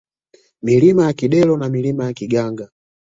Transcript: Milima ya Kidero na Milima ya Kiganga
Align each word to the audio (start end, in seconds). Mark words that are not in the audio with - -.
Milima 0.61 1.05
ya 1.05 1.13
Kidero 1.13 1.57
na 1.57 1.69
Milima 1.69 2.05
ya 2.05 2.13
Kiganga 2.13 2.69